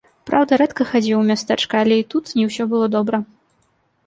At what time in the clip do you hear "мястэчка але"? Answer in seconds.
1.31-1.95